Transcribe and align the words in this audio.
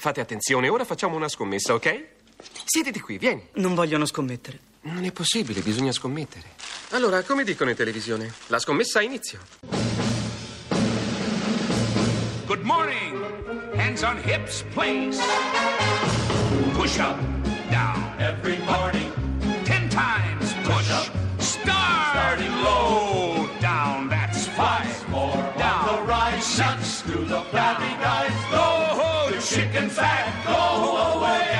Fate 0.00 0.20
attenzione, 0.20 0.68
ora 0.68 0.84
facciamo 0.84 1.16
una 1.16 1.28
scommessa, 1.28 1.74
ok? 1.74 2.04
Siediti 2.64 3.00
qui, 3.00 3.18
vieni. 3.18 3.48
Non 3.54 3.74
vogliono 3.74 4.06
scommettere. 4.06 4.60
Non 4.82 5.02
è 5.04 5.10
possibile, 5.10 5.60
bisogna 5.60 5.90
scommettere. 5.90 6.54
Allora, 6.90 7.24
come 7.24 7.42
dicono 7.42 7.70
in 7.70 7.74
televisione? 7.76 8.32
La 8.46 8.60
scommessa 8.60 9.02
inizia. 9.02 9.40
Good 12.46 12.62
morning. 12.62 13.74
Hands 13.74 14.00
on 14.02 14.18
hips, 14.24 14.64
please. 14.72 15.20
Push 16.74 16.98
up, 16.98 17.18
down. 17.68 18.14
Every 18.18 18.58
morning, 18.58 19.07
Six. 26.76 27.02
through 27.02 27.24
the 27.26 27.40
flabby 27.50 27.94
guys. 28.00 28.32
Go, 28.50 28.58
ho, 28.58 29.30
chicken 29.40 29.88
fat. 29.88 30.26
Go 30.44 31.18
away. 31.18 31.56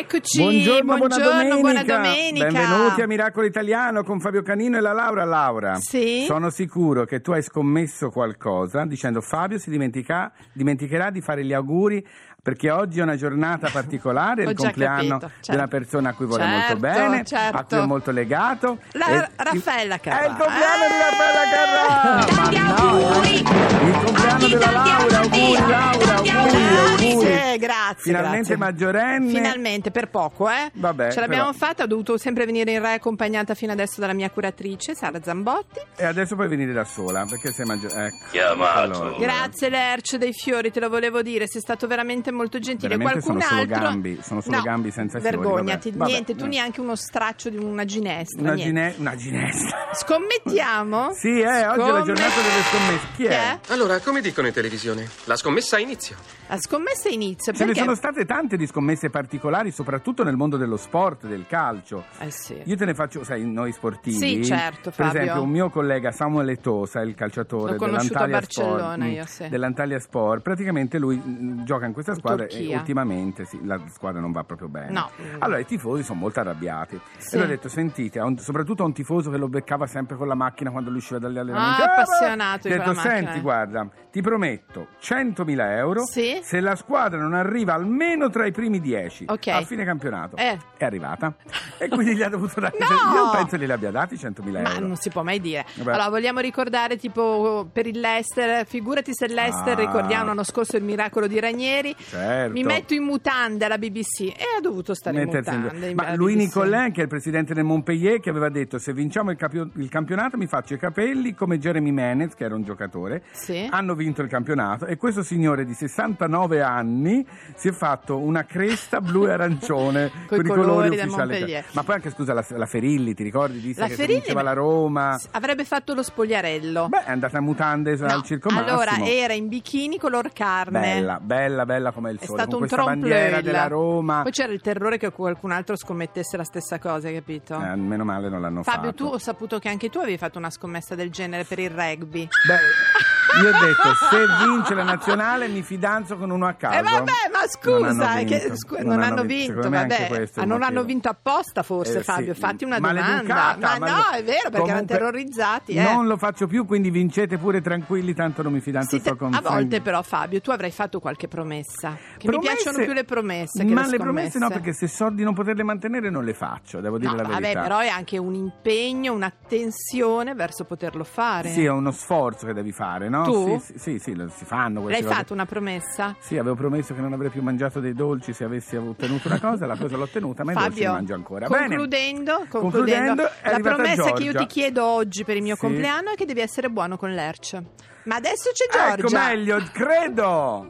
Eccoci, 0.00 0.38
Buongiorno, 0.42 0.96
buona 0.96 1.18
domenica. 1.18 1.56
buona 1.60 1.84
domenica. 1.84 2.46
Benvenuti 2.46 3.02
a 3.02 3.06
Miracolo 3.06 3.46
Italiano 3.46 4.02
con 4.02 4.18
Fabio 4.18 4.42
Canino 4.42 4.76
e 4.78 4.80
la 4.80 4.92
Laura. 4.92 5.24
Laura, 5.24 5.76
Sì? 5.76 6.24
sono 6.26 6.50
sicuro 6.50 7.04
che 7.04 7.20
tu 7.20 7.30
hai 7.32 7.42
scommesso 7.42 8.08
qualcosa 8.10 8.84
dicendo 8.86 9.20
Fabio 9.20 9.58
si 9.58 9.70
dimentica- 9.70 10.32
dimenticherà 10.52 11.10
di 11.10 11.20
fare 11.20 11.44
gli 11.44 11.52
auguri 11.52 12.04
perché 12.42 12.70
oggi 12.70 13.00
è 13.00 13.02
una 13.02 13.16
giornata 13.16 13.68
particolare, 13.72 14.44
il 14.44 14.54
compleanno 14.54 15.18
capito, 15.18 15.32
certo. 15.40 15.50
di 15.50 15.56
una 15.56 15.68
persona 15.68 16.08
a 16.10 16.14
cui 16.14 16.26
vuole 16.26 16.44
molto 16.44 16.58
Certo, 16.60 16.78
bene, 16.80 17.24
certo. 17.24 17.56
a 17.56 17.64
cui 17.64 17.76
è 17.78 17.86
molto 17.86 18.10
legato. 18.10 18.78
La- 18.92 19.08
E- 19.08 19.30
Raffaella 19.36 19.98
Carrà. 19.98 20.20
È 20.20 20.28
il 20.28 20.36
compleanno 20.36 20.86
di 20.86 20.98
Raffaella 21.00 21.44
Carrà! 21.50 22.24
Tanti 22.24 22.58
Ma 22.58 22.62
no, 22.68 22.74
auguri! 22.76 23.34
Il 23.36 24.02
compleanno 24.04 24.48
della 24.48 24.70
Laura, 24.70 25.18
auguri! 25.20 25.56
auguri 25.56 25.70
Laura, 25.70 26.14
auguri, 26.14 26.28
auguri! 26.30 26.30
auguri. 26.30 26.98
Grazie, 27.00 27.58
grazie. 27.58 28.02
Finalmente 28.02 28.38
grazie. 28.38 28.56
maggiorenne. 28.56 29.30
Finalmente, 29.32 29.90
per 29.90 30.08
poco, 30.08 30.48
eh? 30.48 30.70
Vabbè, 30.72 31.10
Ce 31.12 31.20
l'abbiamo 31.20 31.50
però- 31.52 31.66
fatta, 31.66 31.82
ho 31.84 31.86
dovuto 31.86 32.16
sempre 32.18 32.44
venire 32.46 32.72
in 32.72 32.80
Rai 32.80 32.94
accompagnata 32.94 33.54
fino 33.54 33.72
adesso 33.72 34.00
dalla 34.00 34.12
mia 34.14 34.30
curatrice, 34.30 34.94
Sara 34.94 35.18
Zambotti. 35.22 35.80
E 35.96 36.04
adesso 36.04 36.34
puoi 36.36 36.48
venire 36.48 36.72
da 36.72 36.84
sola 36.84 37.24
perché 37.28 37.52
sei 37.52 37.66
maggiore. 37.66 38.06
Ecco. 38.06 38.16
Chiamato. 38.30 38.78
Allora, 38.80 39.16
Grazie 39.18 39.68
Lercio 39.68 40.18
dei 40.18 40.32
fiori, 40.32 40.70
te 40.70 40.80
lo 40.80 40.88
volevo 40.88 41.22
dire, 41.22 41.46
sei 41.48 41.60
stato 41.60 41.86
veramente 41.86 42.29
molto 42.30 42.58
gentile. 42.58 42.96
Veramente 42.96 43.20
Qualcun 43.24 43.42
sono 43.42 43.60
solo 43.60 43.72
altro... 43.72 43.88
gambi, 43.88 44.18
sono 44.22 44.40
solo 44.40 44.56
No, 44.56 44.62
gambi 44.62 44.90
senza 44.90 45.20
fiori, 45.20 45.36
Vergognati, 45.36 45.90
vabbè. 45.90 45.98
Vabbè, 45.98 46.10
niente, 46.10 46.34
tu 46.36 46.46
neanche 46.46 46.80
uno 46.80 46.96
straccio 46.96 47.48
di 47.50 47.56
una 47.56 47.84
ginestra. 47.84 48.40
Una, 48.40 48.52
niente. 48.54 48.64
gine- 48.64 48.94
una 48.98 49.16
ginestra. 49.16 49.88
Scommettiamo? 49.94 51.12
Sì, 51.12 51.40
eh, 51.40 51.66
oggi 51.66 51.88
è 51.88 51.92
la 51.92 52.02
giornata 52.02 52.40
delle 52.40 52.62
scommesse. 52.68 53.06
Chi 53.16 53.24
è? 53.24 53.58
Allora, 53.68 53.98
come 54.00 54.20
dicono 54.20 54.46
in 54.46 54.52
televisione? 54.52 55.08
La 55.24 55.36
scommessa 55.36 55.78
inizia. 55.78 56.16
La 56.50 56.58
scommessa 56.58 57.08
inizia 57.08 57.52
Ce 57.52 57.60
ne 57.60 57.66
perché... 57.66 57.80
sono 57.80 57.94
state 57.94 58.24
tante 58.24 58.56
di 58.56 58.66
scommesse 58.66 59.08
particolari, 59.08 59.70
soprattutto 59.70 60.24
nel 60.24 60.34
mondo 60.36 60.56
dello 60.56 60.76
sport, 60.76 61.26
del 61.26 61.46
calcio. 61.46 62.04
Eh 62.18 62.30
sì. 62.32 62.60
Io 62.64 62.76
te 62.76 62.84
ne 62.84 62.94
faccio, 62.94 63.22
sai, 63.22 63.44
noi 63.46 63.70
sportivi. 63.70 64.16
Sì, 64.16 64.44
certo, 64.44 64.90
Per 64.90 65.06
Fabio. 65.06 65.20
esempio, 65.20 65.42
un 65.42 65.48
mio 65.50 65.70
collega 65.70 66.10
Samuel 66.10 66.48
Etosa, 66.48 67.02
il 67.02 67.14
calciatore 67.14 67.76
dell'Antalya 67.76 68.38
Barcellona, 68.38 68.94
Sport, 68.96 69.12
io, 69.12 69.22
mm, 69.22 69.26
sì. 69.26 69.48
dell'Antalya 69.48 69.98
Sport, 70.00 70.42
praticamente 70.42 70.98
lui 70.98 71.22
mm, 71.24 71.62
gioca 71.62 71.86
in 71.86 71.92
questa 71.92 72.14
squadra 72.14 72.46
e 72.46 72.48
Turchia. 72.48 72.78
ultimamente 72.78 73.44
sì, 73.44 73.64
la 73.64 73.80
squadra 73.92 74.20
non 74.20 74.32
va 74.32 74.42
proprio 74.42 74.66
bene. 74.68 74.90
No. 74.90 75.08
Allora 75.38 75.60
i 75.60 75.64
tifosi 75.66 76.02
sono 76.02 76.18
molto 76.18 76.40
arrabbiati. 76.40 77.00
Sì. 77.18 77.34
E 77.34 77.38
lui 77.38 77.46
ha 77.46 77.48
detto, 77.50 77.68
sentite, 77.68 78.20
soprattutto 78.38 78.82
a 78.82 78.86
un 78.86 78.92
tifoso 78.92 79.30
che 79.30 79.36
lo 79.36 79.48
beccava 79.48 79.86
sempre 79.86 80.16
con 80.16 80.26
la 80.26 80.34
macchina 80.34 80.72
quando 80.72 80.90
lui 80.90 80.98
usciva 80.98 81.20
dagli 81.20 81.38
allenamenti. 81.38 81.80
Ah, 81.82 81.84
appassionato 81.94 82.66
Ha 82.66 82.70
detto, 82.70 82.82
quella 82.82 82.94
macchina, 82.94 83.14
senti, 83.14 83.38
eh." 83.38 83.40
guarda, 83.40 83.88
ti 84.10 84.20
prometto 84.20 84.88
100.000 85.00 85.76
euro 85.76 86.04
Sì. 86.06 86.38
Se 86.42 86.60
la 86.60 86.74
squadra 86.76 87.18
non 87.18 87.34
arriva 87.34 87.74
almeno 87.74 88.28
tra 88.30 88.46
i 88.46 88.52
primi 88.52 88.80
10 88.80 89.26
Ok. 89.28 89.46
a 89.48 89.62
fine 89.62 89.84
campionato. 89.84 90.36
Eh. 90.36 90.58
È 90.76 90.84
arrivata. 90.84 91.34
e 91.78 91.88
quindi 91.88 92.14
gli 92.16 92.22
ha 92.22 92.28
dovuto 92.28 92.60
dare... 92.60 92.76
No! 92.78 92.86
Io 93.14 93.30
penso 93.30 93.56
glieli 93.56 93.72
abbia 93.72 93.90
dati 93.90 94.14
100.000 94.16 94.62
Ma 94.62 94.74
euro. 94.74 94.86
non 94.86 94.96
si 94.96 95.10
può 95.10 95.22
mai 95.22 95.40
dire. 95.40 95.64
Vabbè. 95.76 95.92
Allora, 95.92 96.08
vogliamo 96.08 96.40
ricordare, 96.40 96.96
tipo, 96.96 97.68
per 97.72 97.86
il 97.86 97.98
Leicester, 98.00 98.66
figurati 98.66 99.10
se 99.14 99.26
il 99.26 99.34
Leicester, 99.34 99.76
Ah. 99.78 99.80
ricordiamo 99.80 100.24
l'anno 100.26 100.44
scorso 100.44 100.76
il 100.76 100.82
miracolo 100.84 101.26
di 101.26 101.38
Ranieri. 101.40 101.94
Certo. 101.98 102.52
Mi 102.52 102.62
metto 102.62 102.94
in 102.94 103.02
mutande 103.04 103.64
alla 103.64 103.78
BBC 103.78 104.20
e 104.22 104.34
ha 104.56 104.60
dovuto 104.60 104.94
stare 104.94 105.16
Mettersi 105.24 105.50
in 105.50 105.54
in- 105.56 105.60
mutande. 105.62 105.94
Ma 105.94 106.04
alla 106.04 106.16
Louis 106.16 106.34
BBC. 106.36 106.44
Nicolin, 106.54 106.92
che 106.92 107.00
è 107.00 107.02
il 107.04 107.08
presidente 107.08 107.54
del 107.54 107.64
Montpellier, 107.64 108.20
che 108.20 108.30
aveva 108.30 108.48
detto 108.48 108.78
se 108.78 108.92
vinciamo 108.92 109.30
il, 109.30 109.36
capio- 109.36 109.70
il 109.76 109.88
campionato 109.88 110.36
mi 110.36 110.46
faccio 110.46 110.74
i 110.74 110.78
capelli 110.78 111.34
come 111.34 111.58
Jeremy 111.58 111.90
Menez, 111.90 112.34
che 112.34 112.44
era 112.44 112.54
un 112.54 112.62
giocatore. 112.62 113.22
Sì. 113.32 113.66
Hanno 113.70 113.94
vinto 113.94 114.22
il 114.22 114.28
campionato 114.28 114.86
e 114.86 114.96
questo 114.96 115.22
signore 115.22 115.64
di 115.64 115.74
69 115.74 116.29
anni 116.34 117.26
si 117.54 117.68
è 117.68 117.72
fatto 117.72 118.18
una 118.18 118.44
cresta 118.44 119.00
blu 119.00 119.26
e 119.26 119.32
arancione 119.32 120.10
con 120.26 120.38
i 120.40 120.42
colori 120.42 120.60
colori 120.60 120.88
ufficiali. 120.98 121.64
Ma 121.72 121.82
poi 121.82 121.94
anche 121.96 122.10
scusa 122.10 122.32
la, 122.32 122.44
la 122.48 122.66
Ferilli, 122.66 123.14
ti 123.14 123.22
ricordi? 123.22 123.60
Disse 123.60 123.80
La 123.80 123.86
che 123.86 123.94
Ferilli 123.94 124.18
vinceva 124.20 124.42
la 124.42 124.52
Roma. 124.52 125.18
avrebbe 125.32 125.64
fatto 125.64 125.94
lo 125.94 126.02
spogliarello. 126.02 126.88
Beh, 126.88 127.04
è 127.04 127.10
andata 127.10 127.38
a 127.38 127.40
mutande 127.40 127.96
No, 127.96 128.06
al 128.06 128.22
circo 128.22 128.48
allora 128.48 128.92
Massimo. 128.92 129.06
era 129.06 129.32
in 129.34 129.48
bicchini 129.48 129.98
color 129.98 130.32
carne. 130.32 130.80
Bella, 130.80 131.18
bella, 131.20 131.66
bella 131.66 131.90
come 131.92 132.10
il 132.10 132.18
È 132.18 132.24
sole, 132.24 132.38
stato 132.40 132.56
con 132.56 132.62
un 132.62 132.68
questa 132.68 132.84
bandiera 132.86 133.40
della 133.40 133.66
Roma. 133.66 134.22
Poi 134.22 134.32
c'era 134.32 134.52
il 134.52 134.60
terrore 134.60 134.96
che 134.98 135.10
qualcun 135.10 135.50
altro 135.52 135.76
scommettesse 135.76 136.36
la 136.36 136.44
stessa 136.44 136.78
cosa, 136.78 137.08
hai 137.08 137.14
capito? 137.14 137.60
Eh, 137.60 137.76
meno 137.76 138.04
male 138.04 138.28
non 138.28 138.40
l'hanno 138.40 138.62
Fabio, 138.62 138.90
fatto. 138.90 139.04
tu 139.04 139.12
ho 139.12 139.18
saputo 139.18 139.58
che 139.58 139.68
anche 139.68 139.88
tu 139.90 139.98
avevi 139.98 140.16
fatto 140.18 140.38
una 140.38 140.50
scommessa 140.50 140.94
del 140.94 141.10
genere 141.10 141.44
per 141.44 141.58
il 141.58 141.70
rugby. 141.70 142.28
Beh, 142.46 142.58
io 143.42 143.48
ho 143.48 143.52
detto, 143.52 143.94
se 144.10 144.26
vince 144.46 144.74
la 144.74 144.82
nazionale 144.82 145.48
mi 145.48 145.62
fidanzo 145.62 146.16
con 146.16 146.30
uno 146.30 146.46
a 146.46 146.52
caso. 146.54 146.78
Eh 146.78 146.82
vabbè, 146.82 147.12
ma 147.32 147.40
Non 147.70 147.84
hanno 147.84 147.92
scusa, 148.02 148.14
che- 148.24 148.38
vinto. 148.40 148.56
scu- 148.56 148.78
non, 148.80 149.02
hanno 149.02 149.22
vinto, 149.22 149.60
anche 149.60 149.68
vabbè. 149.68 150.30
Ah, 150.36 150.44
non 150.44 150.62
hanno 150.62 150.82
vinto 150.84 151.08
apposta 151.08 151.62
forse 151.62 151.98
Eh, 151.98 152.02
Fabio, 152.02 152.34
sì, 152.34 152.40
fatti 152.40 152.64
una 152.64 152.78
domanda. 152.78 153.34
Ma 153.34 153.56
male- 153.78 153.90
no, 153.90 154.02
è 154.12 154.22
vero, 154.24 154.50
perché 154.50 154.56
erano 154.56 154.62
Comunque, 154.64 154.96
terrorizzati. 154.96 155.72
Eh. 155.74 155.82
Non 155.82 156.06
lo 156.06 156.16
faccio 156.16 156.46
più, 156.46 156.66
quindi 156.66 156.90
vincete 156.90 157.38
pure 157.38 157.60
tranquilli, 157.60 158.14
tanto 158.14 158.42
non 158.42 158.52
mi 158.52 158.60
fidanzo 158.60 158.96
Sì, 158.96 159.00
sto 159.00 159.16
con 159.16 159.32
a 159.34 159.40
volte 159.40 159.80
però 159.80 160.02
Fabio, 160.02 160.40
tu 160.40 160.50
avrai 160.50 160.70
fatto 160.70 161.00
qualche 161.00 161.28
promessa. 161.28 161.94
Che 162.18 162.26
mi 162.28 162.34
Promesse- 162.34 162.54
piacciono 162.62 162.84
più 162.84 162.92
le 162.92 163.04
promesse 163.04 163.64
che 163.64 163.72
Ma 163.72 163.82
le 163.84 163.90
le 163.90 163.98
promesse 163.98 164.38
no, 164.38 164.48
perché 164.48 164.72
se 164.72 164.88
so 164.88 165.10
di 165.10 165.22
non 165.22 165.34
poterle 165.34 165.62
mantenere 165.62 166.10
non 166.10 166.24
le 166.24 166.34
faccio, 166.34 166.80
devo 166.80 166.98
dire 166.98 167.10
No, 167.10 167.16
la 167.16 167.22
vabbè, 167.22 167.40
verità. 167.40 167.60
però 167.62 167.78
è 167.78 167.88
anche 167.88 168.18
un 168.18 168.34
impegno, 168.34 169.12
un'attenzione 169.12 170.34
verso 170.34 170.64
poterlo 170.64 171.04
fare. 171.04 171.50
Sì, 171.50 171.64
è 171.64 171.70
uno 171.70 171.90
sforzo 171.90 172.46
che 172.46 172.52
devi 172.52 172.72
fare, 172.72 173.08
no? 173.08 173.19
Tu? 173.24 173.58
Sì, 173.60 173.72
sì, 173.72 173.78
sì, 173.78 173.98
sì, 173.98 174.14
lo- 174.14 174.28
si 174.34 174.44
fanno 174.44 174.80
L'hai 174.80 174.84
queste 174.84 175.02
cose. 175.04 175.14
fatto 175.16 175.32
una 175.32 175.46
promessa? 175.46 176.16
Sì, 176.20 176.38
avevo 176.38 176.54
promesso 176.54 176.94
che 176.94 177.00
non 177.00 177.12
avrei 177.12 177.30
più 177.30 177.42
mangiato 177.42 177.80
dei 177.80 177.92
dolci 177.94 178.32
se 178.32 178.44
avessi 178.44 178.76
ottenuto 178.76 179.28
una 179.28 179.40
cosa, 179.40 179.66
la 179.66 179.76
cosa 179.76 179.96
l'ho 179.96 180.04
ottenuta, 180.04 180.44
ma 180.44 180.52
i 180.52 180.54
dolci 180.54 180.70
li 180.70 180.74
Fabio, 180.76 180.92
mangio 180.92 181.14
ancora. 181.14 181.46
Bene. 181.48 181.66
concludendo, 181.68 182.32
concludendo, 182.48 182.60
Concludendo, 182.60 183.22
è 183.22 183.28
la 183.48 183.50
arrivata 183.54 183.74
promessa 183.74 184.02
che 184.12 184.22
io 184.22 184.32
Giorgia. 184.32 184.38
ti 184.38 184.46
chiedo 184.46 184.84
oggi 184.84 185.24
per 185.24 185.36
il 185.36 185.42
mio 185.42 185.54
Sì. 185.54 185.60
compleanno 185.60 186.10
è 186.12 186.14
che 186.14 186.24
devi 186.24 186.40
essere 186.40 186.68
buono 186.70 186.96
con 186.96 187.12
l'Erce. 187.12 187.62
Ma 188.04 188.16
adesso 188.16 188.50
c'è 188.52 188.64
Ecco 188.92 188.96
Giorgia. 189.08 189.26
meglio, 189.28 189.58
credo! 189.72 190.68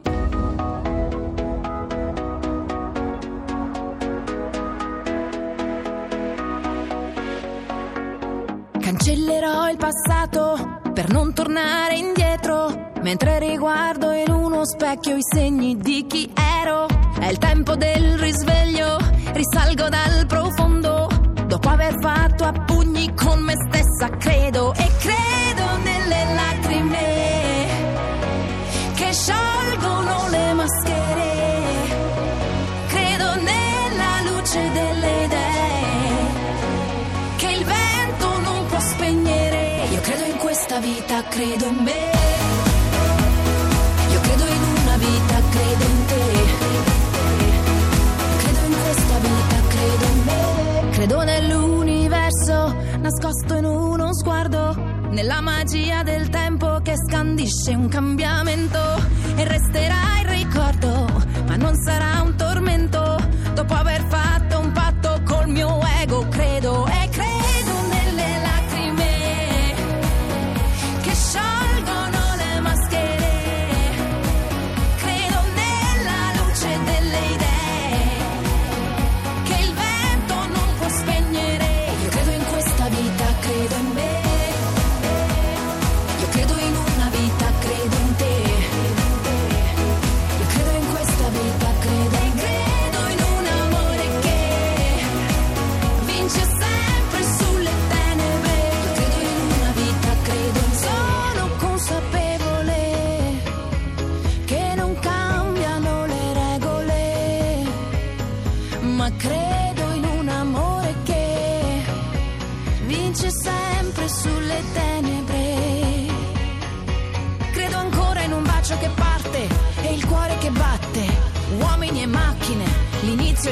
Cancellerò 8.79 9.69
il 9.69 9.77
passato 9.77 10.80
per 10.93 11.09
non 11.09 11.33
tornare 11.33 11.95
indietro. 11.95 12.89
Mentre 13.01 13.39
riguardo 13.39 14.11
in 14.11 14.31
uno 14.31 14.65
specchio 14.65 15.15
i 15.15 15.21
segni 15.21 15.77
di 15.77 16.05
chi 16.07 16.31
ero. 16.61 16.87
È 17.19 17.27
il 17.27 17.37
tempo 17.37 17.75
del 17.75 18.17
risveglio, 18.17 18.97
risalgo 19.33 19.89
dal 19.89 20.25
profondo. 20.27 21.07
Dopo 21.45 21.69
aver 21.69 21.95
fatto 22.01 22.43
a 22.43 22.51
pugni 22.51 23.13
con 23.13 23.39
me 23.41 23.53
stessa, 23.67 24.09
credo 24.17 24.73
e 24.73 24.89
credo 24.99 25.77
nelle 25.83 26.33
lacrime 26.33 26.99
che 28.95 29.13
sciolgono 29.13 30.27
le 30.29 30.53
maschere. 30.53 31.29
Credo 32.87 33.35
nella 33.35 34.21
luce 34.29 34.71
delle 34.71 34.90
questa 40.51 40.79
vita, 40.79 41.23
credo 41.29 41.65
in 41.65 41.77
me. 41.77 42.11
Io 44.11 44.19
credo 44.19 44.45
in 44.47 44.63
una 44.81 44.97
vita, 44.97 45.41
credo 45.49 45.83
in 45.85 46.05
te. 46.07 46.23
Credo 48.37 48.59
in 48.65 48.75
questa 48.83 49.17
vita, 49.19 49.55
credo 49.69 50.05
in 50.11 50.23
me. 50.25 50.89
Credo 50.91 51.23
nell'universo 51.23 52.75
nascosto 52.99 53.55
in 53.55 53.63
uno 53.63 54.13
sguardo. 54.13 54.75
Nella 55.11 55.39
magia 55.39 56.03
del 56.03 56.27
tempo 56.27 56.81
che 56.83 56.95
scandisce 56.97 57.73
un 57.73 57.87
cambiamento. 57.87 58.79
E 59.37 59.47
resterà 59.47 60.19
il 60.21 60.27
ricordo, 60.27 61.07
ma 61.47 61.55
non 61.55 61.77
sarà 61.77 62.21
un 62.23 62.35
tormento. 62.35 63.00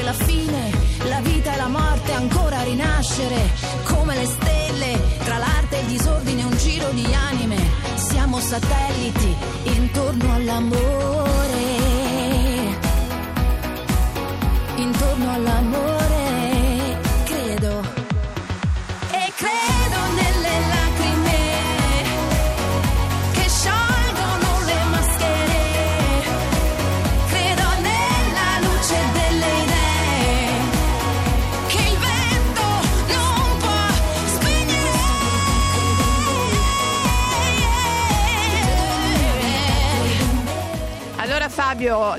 e 0.00 0.02
la 0.02 0.12
fine, 0.12 0.70
la 1.08 1.20
vita 1.20 1.52
e 1.52 1.56
la 1.56 1.68
morte 1.68 2.12
ancora 2.12 2.62
rinascere, 2.62 3.50
come 3.84 4.16
le 4.16 4.26
stelle, 4.26 5.00
tra 5.24 5.38
l'arte 5.38 5.78
e 5.78 5.80
il 5.80 5.86
disordine 5.86 6.42
un 6.44 6.56
giro 6.56 6.90
di 6.90 7.06
anime, 7.12 7.56
siamo 7.94 8.40
satelliti 8.40 9.36
intorno 9.64 10.34
all'amore, 10.34 11.62
intorno 14.76 15.32
all'amore. 15.32 15.89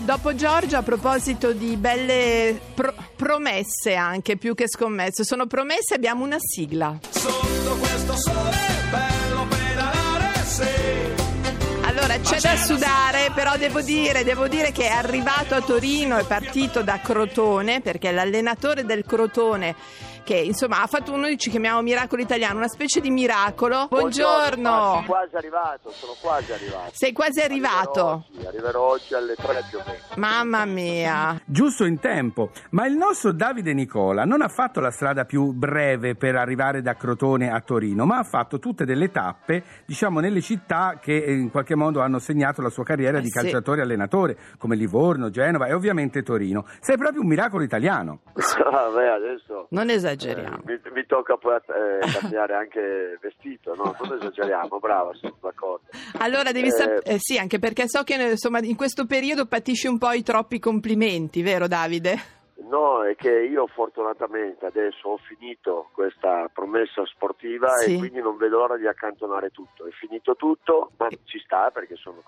Dopo 0.02 0.36
Giorgio, 0.36 0.78
a 0.78 0.84
proposito 0.84 1.54
di 1.54 1.76
belle 1.76 2.60
pro- 2.74 2.94
promesse 3.16 3.96
anche, 3.96 4.38
più 4.38 4.54
che 4.54 4.68
scommesse, 4.68 5.24
sono 5.24 5.48
promesse, 5.48 5.96
abbiamo 5.96 6.24
una 6.24 6.38
sigla. 6.40 7.00
Sotto 7.10 7.76
questo 7.78 8.16
sole, 8.16 8.58
bello 8.90 9.48
pedalare, 9.48 10.46
sì. 10.46 10.64
Allora 11.82 12.20
c'è 12.20 12.40
da 12.40 12.56
sudare, 12.58 13.32
però 13.34 13.58
devo 13.58 13.82
dire, 13.82 14.24
devo 14.24 14.48
dire, 14.48 14.72
che 14.72 14.88
è 14.88 14.92
arrivato 14.92 15.56
a 15.56 15.62
Torino, 15.62 16.18
è 16.18 16.26
partito 16.26 16.84
da 16.84 17.00
Crotone, 17.02 17.82
perché 17.82 18.12
l'allenatore 18.12 18.86
del 18.86 19.04
Crotone 19.06 19.76
che 20.24 20.36
insomma 20.36 20.82
ha 20.82 20.88
fatto 20.88 21.14
uno 21.14 21.34
ci 21.36 21.50
chiamiamo 21.50 21.82
miracolo 21.82 22.22
italiano, 22.22 22.58
una 22.58 22.68
specie 22.68 23.00
di 23.02 23.10
miracolo. 23.10 23.88
Buongiorno. 23.90 24.70
Sono 24.70 25.04
quasi 25.06 25.36
arrivato, 25.36 25.90
sono 25.92 26.14
quasi 26.22 26.52
arrivato. 26.52 26.92
Sei 26.94 27.12
quasi 27.14 27.42
arrivato. 27.42 28.00
Arriverò 28.00 28.22
oggi, 28.22 28.46
arriverò 28.46 28.82
oggi 28.82 29.14
alle 29.14 29.36
3 29.36 29.64
più 29.70 29.78
o 29.80 29.84
meno. 29.86 30.00
Mamma 30.16 30.66
mia. 30.66 31.40
Giusto 31.46 31.86
in 31.86 32.00
tempo, 32.00 32.52
ma 32.72 32.86
il 32.86 32.96
nostro 32.96 33.32
Davide 33.32 33.74
Nicola 33.74 34.24
non 34.24 34.42
ha 34.42 34.48
fatto 34.48 34.80
la 34.80 34.92
strada 34.92 35.26
più 35.26 35.52
breve 35.52 36.16
per 36.16 36.36
arrivare 36.36 36.82
da 36.82 36.96
Crotone 36.96 37.52
a 37.52 37.60
Torino, 37.62 38.06
ma 38.06 38.18
ha 38.20 38.24
fatto 38.24 38.60
tutte 38.60 38.86
delle 38.86 39.12
tappe, 39.12 39.64
diciamo, 39.86 40.20
nelle 40.20 40.42
città 40.42 41.00
che 41.02 41.24
eh, 41.24 41.34
in 41.34 41.50
qualche 41.52 41.76
modo 41.76 42.02
hanno 42.02 42.20
segnato 42.20 42.62
la 42.62 42.70
sua 42.70 42.84
carriera 42.84 43.18
Eh 43.18 43.22
di 43.22 43.28
sì. 43.28 43.34
calciatore 43.40 43.82
allenatore, 43.82 44.38
come 44.58 44.76
Livorno, 44.76 45.30
Genova 45.30 45.68
e 45.68 45.74
ovviamente 45.74 46.22
Torino. 46.24 46.66
Sei 46.80 46.98
proprio 46.98 47.22
un 47.22 47.28
miracolo 47.28 47.64
italiano. 47.64 48.20
Vabbè, 48.34 49.06
adesso 49.08 49.68
Non 49.70 49.90
eh, 49.90 50.00
esageriamo. 50.12 50.62
mi, 50.66 50.80
mi 50.94 51.06
tocca 51.06 51.38
poi 51.38 51.56
eh, 51.56 52.20
cambiare 52.20 52.54
anche 52.56 53.18
vestito, 53.22 53.74
no? 53.76 53.96
Non 54.02 54.18
esageriamo, 54.18 54.80
brava, 54.80 55.14
sono 55.16 55.36
d'accordo. 55.42 55.86
Allora 56.20 56.52
devi 56.52 56.68
Eh, 56.68 56.72
sapere, 56.72 57.18
sì, 57.20 57.38
anche 57.38 57.60
perché 57.60 57.88
so 57.88 58.04
che 58.04 58.16
insomma 58.16 58.60
in 58.60 58.76
questo 58.76 59.06
periodo 59.06 59.46
patisci 59.46 59.88
un 59.88 59.98
po' 59.98 60.12
i 60.12 60.24
troppi 60.24 60.60
complimenti, 60.60 61.42
vero 61.42 61.68
Davide? 61.68 62.40
No, 62.72 63.04
è 63.04 63.16
che 63.16 63.32
io 63.32 63.68
fortunatamente 63.68 64.66
adesso 64.66 65.10
ho 65.10 65.18
finito 65.18 65.90
questa 65.94 66.50
promessa 66.54 67.06
sportiva 67.06 67.70
Sì. 67.78 67.96
e 67.96 67.98
quindi 67.98 68.22
non 68.22 68.38
vedo 68.38 68.60
l'ora 68.60 68.78
di 68.78 68.88
accantonare 68.88 69.50
tutto. 69.50 69.86
È 69.86 69.92
finito 69.92 70.36
tutto, 70.36 70.92
ma 70.98 71.10
ci 71.26 71.40
sta 71.44 71.70
perché 71.72 71.96
sono 71.96 72.22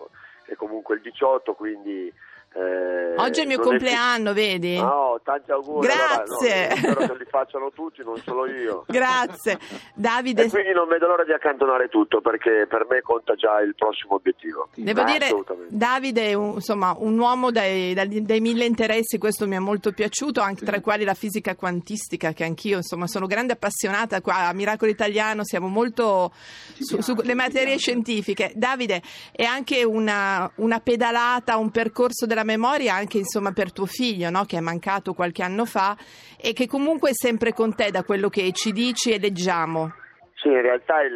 è 0.46 0.56
comunque 0.56 0.96
il 0.96 1.02
18, 1.02 1.54
quindi... 1.54 2.12
eh, 2.56 3.16
Oggi 3.16 3.40
è 3.40 3.42
il 3.44 3.48
mio 3.48 3.60
compleanno, 3.60 4.34
vedi? 4.34 4.78
No, 4.78 5.20
tanti 5.24 5.52
auguri. 5.52 5.88
Grazie. 5.88 6.68
Allora, 6.68 6.76
no, 6.76 6.76
spero 6.76 7.14
che 7.14 7.18
li 7.24 7.30
facciano 7.30 7.72
tutti, 7.72 8.04
non 8.04 8.18
solo 8.18 8.46
io. 8.48 8.86
Grazie. 8.90 9.60
Davide, 9.96 10.44
E 10.44 10.50
quindi 10.50 10.72
non 10.72 10.88
vedo 10.88 11.08
l'ora 11.08 11.24
di 11.24 11.32
accantonare 11.32 11.90
tutto 11.90 12.22
perché 12.22 12.68
per 12.70 12.86
me 12.88 13.02
conta 13.02 13.34
già 13.36 13.60
il 13.62 13.74
prossimo 13.76 14.16
obiettivo. 14.16 14.70
Devo 14.76 15.02
Ma 15.02 15.12
dire. 15.12 15.30
Davide 15.70 16.30
è 16.30 16.34
un, 16.34 16.54
insomma, 16.56 16.96
un 16.98 17.18
uomo 17.18 17.50
dai, 17.52 17.94
dai- 17.94 18.24
dai 18.24 18.40
mille 18.40 18.66
interessi, 18.66 19.18
questo 19.18 19.48
mi 19.48 19.56
è 19.56 19.60
molto 19.60 19.92
piaciuto, 19.92 20.42
anche 20.42 20.64
tra 20.66 20.78
i 20.78 20.82
quali 20.82 21.04
la 21.04 21.16
fisica 21.16 21.56
quantistica, 21.56 22.34
che 22.34 22.44
anch'io 22.44 22.78
insomma, 22.78 23.08
sono 23.08 23.26
grande 23.26 23.54
appassionata. 23.54 24.22
Qua 24.22 24.48
a 24.48 24.54
Miracolo 24.54 24.92
Italiano 24.92 25.44
siamo 25.44 25.68
molto 25.68 26.32
su- 26.80 27.02
sulle 27.02 27.34
materie 27.34 27.78
scientifiche. 27.78 28.52
Davide, 28.54 29.02
è 29.32 29.44
anche 29.44 29.84
una, 29.84 30.50
una 30.58 30.80
pedalata, 30.80 31.58
un 31.58 31.72
percorso 31.72 32.26
della 32.28 32.43
memoria 32.44 32.94
anche 32.96 33.18
insomma, 33.18 33.52
per 33.52 33.72
tuo 33.72 33.86
figlio, 33.86 34.30
no? 34.30 34.46
che 34.46 34.58
è 34.58 34.62
mancato 34.62 35.14
qualche 35.14 35.44
anno 35.44 35.66
fa 35.66 35.96
e 36.40 36.54
che 36.54 36.68
comunque 36.68 37.10
è 37.10 37.14
sempre 37.14 37.54
con 37.54 37.76
te 37.76 37.92
da 37.92 38.04
quello 38.04 38.30
che 38.30 38.52
ci 38.52 38.72
dici 38.72 39.12
e 39.12 39.20
leggiamo. 39.20 39.94
Sì, 40.36 40.50
in 40.50 40.62
realtà 40.62 41.02
il, 41.02 41.14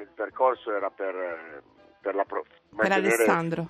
il 0.00 0.08
percorso 0.14 0.74
era 0.74 0.90
per, 0.90 1.62
per 2.00 2.14
la 2.14 2.24
pro- 2.24 2.42
Per 2.42 2.88
mantenere- 2.88 3.14
Alessandro. 3.14 3.68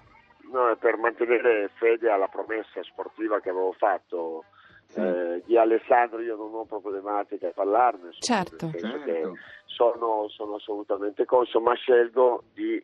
No, 0.51 0.75
per 0.81 0.97
mantenere 0.97 1.71
fede 1.75 2.09
alla 2.11 2.29
promessa 2.29 2.83
sportiva 2.83 3.39
che 3.41 3.51
avevo 3.51 3.73
fatto. 3.77 4.45
Eh, 4.95 5.43
di 5.45 5.59
Alessandro 5.59 6.23
io 6.23 6.35
non 6.37 6.55
ho 6.55 6.65
problematica 6.65 7.49
a 7.49 7.53
parlarne, 7.55 8.09
Certo. 8.21 8.71
Certo. 8.71 9.03
che 9.05 9.23
sono, 9.67 10.27
sono 10.31 10.55
assolutamente 10.55 11.27
conscio, 11.27 11.61
ma 11.61 11.75
scelgo 11.75 12.45
di 12.55 12.83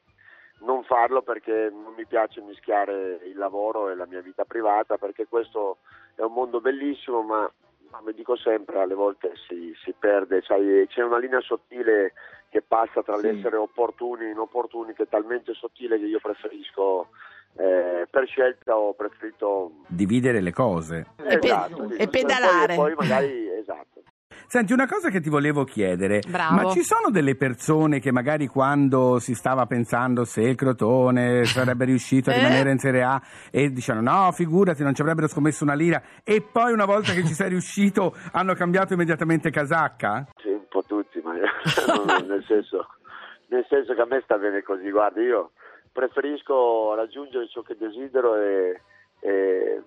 non 0.64 0.82
farlo 0.84 1.22
perché 1.22 1.70
non 1.70 1.94
mi 1.96 2.06
piace 2.06 2.40
mischiare 2.40 3.20
il 3.24 3.36
lavoro 3.36 3.90
e 3.90 3.94
la 3.94 4.06
mia 4.06 4.20
vita 4.20 4.44
privata, 4.44 4.96
perché 4.96 5.26
questo 5.26 5.78
è 6.14 6.22
un 6.22 6.32
mondo 6.32 6.60
bellissimo, 6.60 7.22
ma 7.22 7.50
come 7.90 8.12
dico 8.12 8.36
sempre, 8.36 8.80
alle 8.80 8.94
volte 8.94 9.32
si, 9.46 9.72
si 9.84 9.94
perde, 9.96 10.42
sai, 10.42 10.86
c'è 10.88 11.02
una 11.02 11.18
linea 11.18 11.40
sottile 11.40 12.12
che 12.48 12.62
passa 12.62 13.02
tra 13.02 13.16
l'essere 13.16 13.56
opportuni 13.56 14.24
e 14.24 14.30
inopportuni, 14.30 14.94
che 14.94 15.04
è 15.04 15.08
talmente 15.08 15.54
sottile 15.54 15.98
che 15.98 16.06
io 16.06 16.18
preferisco, 16.20 17.08
eh, 17.56 18.06
per 18.10 18.26
scelta 18.26 18.76
ho 18.76 18.94
preferito 18.94 19.72
Dividere 19.86 20.40
le 20.40 20.52
cose. 20.52 21.06
E 21.18 21.38
pe- 21.38 21.46
Esatto, 21.46 21.88
sì, 21.88 21.94
e 21.94 22.02
sì, 22.02 22.08
pedalare. 22.08 22.74
Poi, 22.74 22.94
poi 22.94 23.06
magari, 23.06 23.26
esatto. 23.26 23.43
Senti, 24.54 24.72
una 24.72 24.86
cosa 24.86 25.10
che 25.10 25.20
ti 25.20 25.30
volevo 25.30 25.64
chiedere, 25.64 26.20
Bravo. 26.28 26.54
ma 26.54 26.70
ci 26.70 26.84
sono 26.84 27.10
delle 27.10 27.34
persone 27.34 27.98
che 27.98 28.12
magari 28.12 28.46
quando 28.46 29.18
si 29.18 29.34
stava 29.34 29.66
pensando 29.66 30.24
se 30.24 30.42
il 30.42 30.54
Crotone 30.54 31.42
sarebbe 31.42 31.86
riuscito 31.86 32.30
a 32.30 32.34
Eh? 32.34 32.36
rimanere 32.36 32.70
in 32.70 32.78
Serie 32.78 33.02
A 33.02 33.20
e 33.50 33.70
dicevano 33.72 34.12
no, 34.12 34.30
figurati, 34.30 34.84
non 34.84 34.94
ci 34.94 35.02
avrebbero 35.02 35.26
scommesso 35.26 35.64
una 35.64 35.74
lira 35.74 36.00
e 36.22 36.40
poi 36.40 36.72
una 36.72 36.84
volta 36.84 37.10
che 37.14 37.24
ci 37.24 37.34
sei 37.34 37.48
riuscito 37.48 38.14
hanno 38.30 38.54
cambiato 38.54 38.92
immediatamente 38.92 39.50
casacca? 39.50 40.24
Sì, 40.40 40.50
un 40.50 40.66
po' 40.68 40.84
tutti, 40.86 41.20
ma 41.24 41.32
nel, 42.24 42.44
senso, 42.46 42.86
nel 43.48 43.66
senso 43.68 43.92
che 43.92 44.00
a 44.02 44.06
me 44.06 44.20
sta 44.22 44.38
bene 44.38 44.62
così. 44.62 44.88
Guarda, 44.88 45.20
io 45.20 45.50
preferisco 45.90 46.94
raggiungere 46.94 47.48
ciò 47.48 47.62
che 47.62 47.74
desidero 47.76 48.36
e, 48.36 48.80
e- 49.18 49.82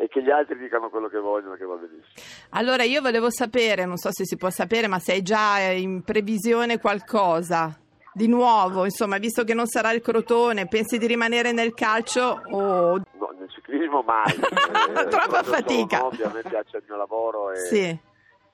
e 0.00 0.08
che 0.08 0.22
gli 0.22 0.30
altri 0.30 0.56
dicano 0.56 0.88
quello 0.90 1.08
che 1.08 1.18
vogliono, 1.18 1.54
che 1.56 1.64
va 1.64 1.74
benissimo. 1.74 2.04
Allora 2.50 2.84
io 2.84 3.00
volevo 3.02 3.30
sapere, 3.30 3.84
non 3.84 3.96
so 3.96 4.10
se 4.12 4.24
si 4.24 4.36
può 4.36 4.48
sapere, 4.50 4.86
ma 4.86 4.98
se 5.00 5.12
hai 5.12 5.22
già 5.22 5.58
in 5.60 6.02
previsione 6.02 6.78
qualcosa 6.78 7.76
di 8.12 8.28
nuovo, 8.28 8.84
insomma, 8.84 9.18
visto 9.18 9.44
che 9.44 9.54
non 9.54 9.66
sarà 9.66 9.92
il 9.92 10.00
Crotone, 10.00 10.66
pensi 10.66 10.98
di 10.98 11.06
rimanere 11.06 11.52
nel 11.52 11.74
calcio 11.74 12.42
o... 12.50 12.96
No, 12.96 13.34
nel 13.38 13.48
ciclismo 13.50 14.02
mai. 14.02 14.34
Eh, 14.88 15.04
Troppa 15.08 15.26
quando 15.28 15.44
sono 15.44 15.56
fatica. 15.56 16.04
hobby, 16.04 16.22
a 16.22 16.30
me 16.32 16.42
piace 16.42 16.78
il 16.78 16.82
mio 16.88 16.96
lavoro 16.96 17.52
e, 17.52 17.56
Sì, 17.56 17.98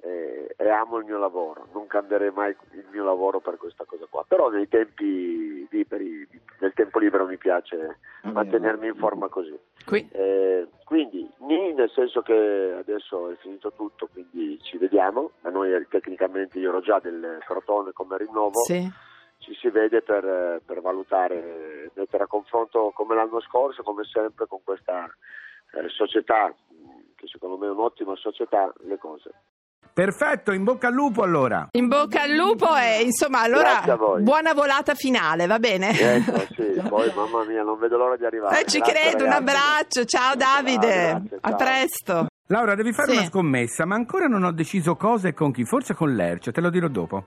e- 0.05 0.55
e 0.57 0.69
amo 0.69 0.99
il 0.99 1.05
mio 1.05 1.19
lavoro. 1.19 1.67
Non 1.73 1.87
cambierei 1.87 2.31
mai 2.31 2.55
il 2.73 2.87
mio 2.91 3.05
lavoro 3.05 3.41
per 3.41 3.57
questa 3.57 3.85
cosa 3.85 4.07
qua. 4.09 4.25
Però 4.29 4.51
nei 4.51 4.69
tempi 4.69 5.67
liberi, 5.71 6.29
nel 6.61 6.73
tempo 6.75 6.99
libero 6.99 7.27
mi 7.27 7.39
piace 7.39 7.99
mantenermi 8.23 8.87
in 8.89 8.97
forma 8.97 9.29
così. 9.29 9.59
qui. 9.87 10.07
Eh, 10.13 10.69
quindi, 10.85 11.29
nì, 11.39 11.73
nel 11.73 11.91
senso 11.91 12.21
che 12.23 12.75
adesso 12.79 13.31
è 13.31 13.37
finito 13.37 13.73
tutto, 13.73 14.09
quindi 14.13 14.61
ci 14.63 14.77
vediamo. 14.77 15.33
Ma 15.41 15.51
noi 15.51 15.73
eh, 15.73 15.87
tecnicamente 15.89 16.59
io 16.59 16.69
ero 16.69 16.81
già 16.81 16.99
del 17.01 17.39
Crotone 17.47 17.93
come 17.93 18.19
rinnovo. 18.19 18.61
Sì. 18.61 18.87
Ci 19.39 19.55
si 19.55 19.69
vede 19.69 20.01
per, 20.03 20.25
eh, 20.25 20.61
per 20.65 20.81
valutare, 20.81 21.91
mettere 21.95 22.25
a 22.25 22.27
confronto 22.27 22.93
come 22.95 23.15
l'anno 23.15 23.41
scorso, 23.41 23.83
come 23.83 24.05
sempre, 24.05 24.47
con 24.47 24.61
questa 24.63 25.05
eh, 25.73 25.89
società, 25.89 26.55
che 27.15 27.27
secondo 27.27 27.59
me 27.59 27.67
è 27.67 27.71
un'ottima 27.71 28.15
società, 28.17 28.73
le 28.85 28.97
cose. 28.99 29.31
Perfetto, 29.95 30.51
in 30.51 30.65
bocca 30.65 30.89
al 30.89 30.93
lupo 30.93 31.23
allora. 31.23 31.69
In 31.71 31.87
bocca 31.87 32.23
al 32.23 32.33
lupo 32.33 32.67
e 32.75 33.03
insomma 33.05 33.43
allora 33.43 33.81
a 33.81 33.97
buona 34.19 34.53
volata 34.53 34.95
finale, 34.97 35.47
va 35.47 35.61
bene? 35.61 35.91
Ecco, 35.97 36.41
sì, 36.57 36.83
poi 36.89 37.13
mamma 37.15 37.45
mia, 37.45 37.63
non 37.63 37.79
vedo 37.79 37.97
l'ora 37.97 38.17
di 38.17 38.25
arrivare. 38.25 38.61
Eh, 38.61 38.65
ci 38.67 38.79
Grazie, 38.81 38.95
credo, 39.11 39.25
un 39.25 39.31
ragazzi. 39.31 39.57
abbraccio, 39.57 40.05
ciao 40.05 40.35
Davide, 40.35 41.21
grazie, 41.21 41.39
a 41.43 41.49
ciao. 41.49 41.57
presto. 41.57 42.27
Laura, 42.49 42.75
devi 42.75 42.93
fare 42.93 43.13
Sì. 43.13 43.17
una 43.19 43.27
scommessa, 43.27 43.85
ma 43.87 43.95
ancora 43.95 44.27
non 44.27 44.43
ho 44.43 44.51
deciso 44.53 44.97
cosa 44.97 45.29
e 45.29 45.33
con 45.33 45.53
chi, 45.53 45.65
forse 45.65 45.95
con 45.95 46.13
Lercio, 46.13 46.51
te 46.51 46.61
lo 46.61 46.71
dirò 46.71 46.89
dopo. 46.89 47.27